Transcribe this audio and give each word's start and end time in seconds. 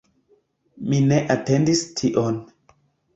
Mi 0.93 1.01
ne 1.11 1.19
atendis 1.35 1.83
tion 2.01 2.41